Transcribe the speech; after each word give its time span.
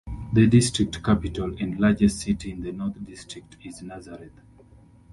The 0.33 0.47
district 0.47 1.03
capital 1.03 1.55
and 1.59 1.79
largest 1.79 2.21
city 2.21 2.51
in 2.51 2.61
the 2.61 2.71
North 2.71 3.05
District 3.05 3.55
is 3.63 3.83
Nazareth. 3.83 4.33